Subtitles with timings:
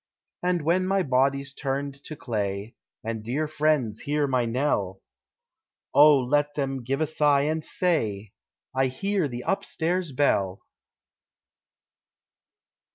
[0.41, 4.99] And when my body's turned to clay, And dear friends hear my knell,
[5.93, 8.31] Oh let them give a sigh and say
[8.75, 10.61] I hear the upstairs bell!